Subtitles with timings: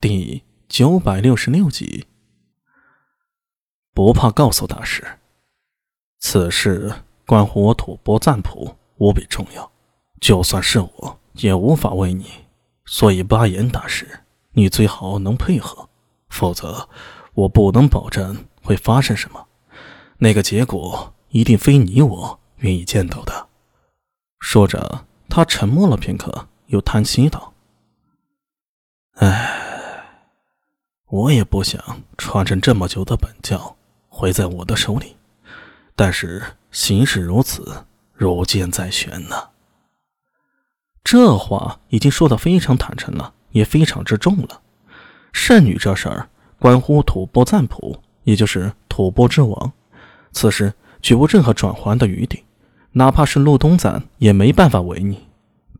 [0.00, 2.06] 第九百六十六集，
[3.92, 5.04] 不怕告诉大师，
[6.20, 9.72] 此事关乎我吐蕃赞普，无比重要。
[10.20, 12.30] 就算是我，也无法为你。
[12.84, 14.20] 所以巴颜大师，
[14.52, 15.88] 你最好能配合，
[16.28, 16.88] 否则
[17.34, 19.48] 我不能保证会发生什么。
[20.18, 23.48] 那个结果一定非你我愿意见到的。
[24.38, 27.52] 说着，他沉默了片刻，又叹息道
[29.18, 29.56] ：“唉。”
[31.08, 31.82] 我也不想
[32.18, 33.76] 传承这么久的本教
[34.08, 35.16] 毁在我的手里，
[35.96, 39.48] 但是形势如此，如箭在弦呐。
[41.02, 44.60] 这话已经说的非常坦诚了，也非常之重了。
[45.32, 49.72] 圣女这事儿关乎吐蕃赞普，也就是吐蕃之王，
[50.32, 52.44] 此时绝无任何转圜的余地，
[52.92, 55.26] 哪怕是陆东赞也没办法违逆。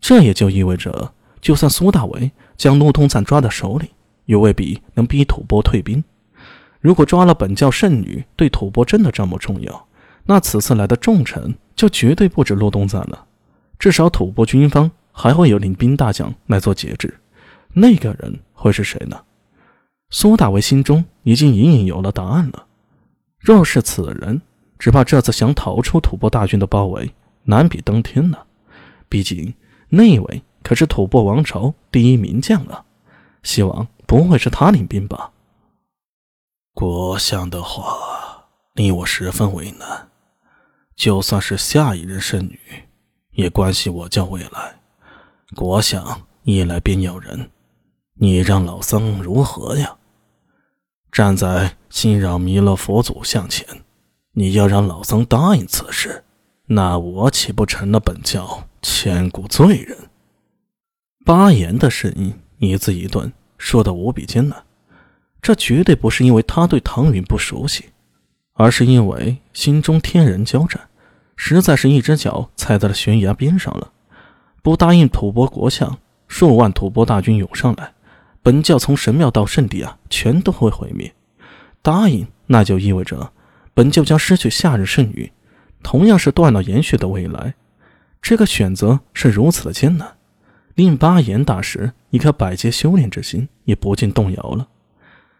[0.00, 3.90] 这也就意味着，就算苏大为将陆东赞抓在手里。
[4.28, 6.04] 又未必能逼吐蕃退兵。
[6.80, 9.86] 如果抓了本教圣女，对吐蕃真的这么重要，
[10.26, 13.26] 那此次来的重臣就绝对不止骆东赞了。
[13.78, 17.18] 至少吐蕃军方还会有领兵大将来做节制。
[17.72, 19.18] 那个人会是谁呢？
[20.10, 22.66] 苏大为心中已经隐隐有了答案了。
[23.40, 24.40] 若是此人，
[24.78, 27.10] 只怕这次想逃出吐蕃大军的包围
[27.44, 28.44] 难比登天了。
[29.08, 29.54] 毕竟
[29.88, 32.84] 那位可是吐蕃王朝第一名将啊！
[33.42, 33.88] 希望。
[34.08, 35.30] 不会是他领兵吧？
[36.72, 40.08] 国相的话令我十分为难。
[40.96, 42.58] 就算是下一任圣女，
[43.32, 44.80] 也关系我教未来。
[45.54, 47.50] 国相一来便要人，
[48.14, 49.98] 你让老僧如何呀？
[51.12, 53.84] 站在心扰弥勒佛祖像前，
[54.32, 56.24] 你要让老僧答应此事，
[56.64, 60.08] 那我岂不成了本教千古罪人？
[61.26, 63.30] 巴颜的声音一字一顿。
[63.58, 64.64] 说的无比艰难，
[65.42, 67.86] 这绝对不是因为他对唐云不熟悉，
[68.54, 70.88] 而是因为心中天人交战，
[71.36, 73.92] 实在是一只脚踩在了悬崖边上了。
[74.62, 77.92] 不答应吐蕃国相，数万吐蕃大军涌上来，
[78.42, 81.12] 本教从神庙到圣地啊，全都会毁灭。
[81.82, 83.32] 答应，那就意味着
[83.74, 85.32] 本教将失去夏日圣女，
[85.82, 87.54] 同样是断了延续的未来。
[88.20, 90.17] 这个选择是如此的艰难。
[90.78, 94.68] 令巴颜大师一颗百劫修炼之心也不禁动摇了。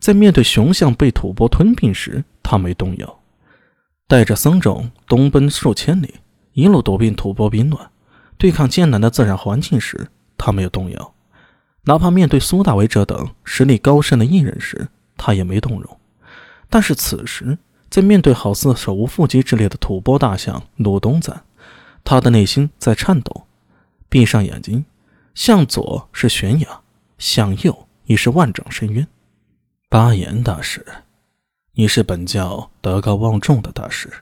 [0.00, 3.06] 在面对雄象被吐蕃吞并时，他没动摇；
[4.08, 6.16] 带着僧众东奔数千里，
[6.52, 7.90] 一路躲避吐蕃兵乱，
[8.36, 11.12] 对抗艰难的自然环境时，他没有动摇；
[11.84, 15.96] 哪怕面对苏大为这等实力高深的异人时，他也没动容。
[16.68, 17.56] 但是此时，
[17.88, 21.44] 在面对好似手无缚鸡之力的吐蕃大将鲁东赞，
[22.02, 23.44] 他的内心在颤抖。
[24.08, 24.84] 闭上眼睛。
[25.40, 26.82] 向左是悬崖，
[27.16, 29.08] 向右已是万丈深渊。
[29.88, 30.84] 巴颜大师，
[31.72, 34.12] 你是本教德高望重的大师，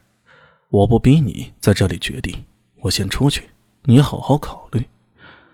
[0.69, 2.45] 我不逼你在这里决定，
[2.83, 3.51] 我先出去，
[3.83, 4.89] 你好好考虑，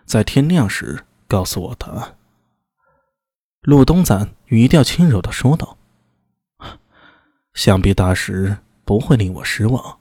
[0.04, 2.18] 在天亮时告诉我答案。
[3.62, 5.78] 陆东赞语调轻柔的说道
[7.54, 9.98] ：“想必大师不会令我失望。”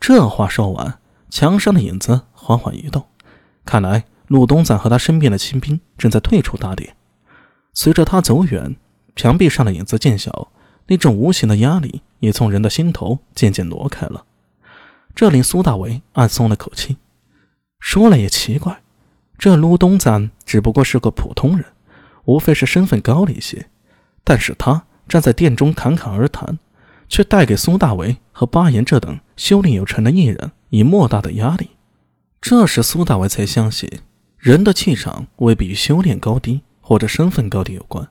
[0.00, 0.98] 这话说完，
[1.28, 3.06] 墙上的影子缓缓移动，
[3.66, 4.06] 看来。
[4.30, 6.94] 陆东赞和他身边的亲兵正在退出大殿，
[7.74, 8.76] 随着他走远，
[9.16, 10.52] 墙壁上的影子渐小，
[10.86, 14.24] 那种无形的压力也从人的心头渐渐挪开了。
[15.16, 16.98] 这令苏大为暗松了口气。
[17.80, 18.80] 说来也奇怪，
[19.36, 21.66] 这陆东赞只不过是个普通人，
[22.24, 23.68] 无非是身份高了一些，
[24.22, 26.60] 但是他站在殿中侃侃而谈，
[27.08, 31.70] 却带给苏大为和巴颜这等修炼有成的艺人以莫大的压力。
[32.40, 33.90] 这时苏大为才相信。
[34.40, 38.08] 人的气场未必与修炼高低或者身份高低有关，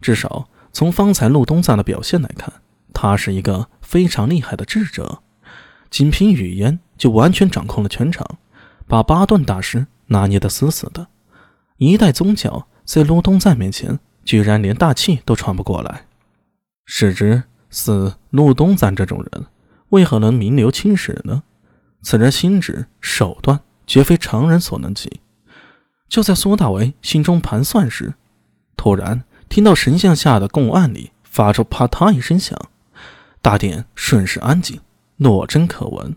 [0.00, 2.52] 至少从方才陆东赞的表现来看，
[2.92, 5.22] 他是一个非常厉害的智者，
[5.88, 8.38] 仅凭语言就完全掌控了全场，
[8.88, 11.06] 把巴顿大师拿捏得死死的。
[11.76, 16.06] 一代宗教在陆东赞面前，居然连大气都喘不过来。
[16.84, 19.46] 使之似陆东赞这种人，
[19.90, 21.44] 为何能名留青史呢？
[22.02, 25.20] 此人心智手段绝非常人所能及。
[26.10, 28.14] 就在苏大为心中盘算时，
[28.76, 32.58] 突然听到神像下的供案里发出啪嗒一声响，
[33.40, 34.80] 大殿瞬时安静，
[35.18, 36.16] 诺真可闻。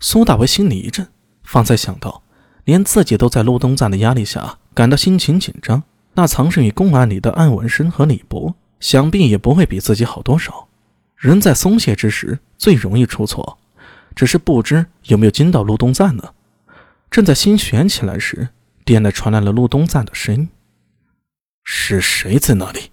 [0.00, 1.06] 苏大为心里一震，
[1.44, 2.22] 方才想到，
[2.64, 5.84] 连自己都在陆东赞的压力下感到心情紧张，
[6.14, 10.66] 那藏身于公案里的安文生和李博，想必也不会比自己好多少。
[11.16, 13.58] 人在松懈之时最容易出错，
[14.16, 16.30] 只是不知有没有惊到陆东赞呢？
[17.08, 18.48] 正在心悬起来时。
[18.84, 20.48] 店内传来了陆东赞的声音
[21.64, 22.90] ：“是谁在那里？